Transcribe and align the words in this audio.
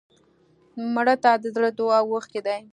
مړه 0.93 1.15
ته 1.23 1.31
د 1.43 1.45
زړه 1.55 1.69
دعا 1.77 1.99
اوښکې 2.07 2.39
دي 2.47 2.57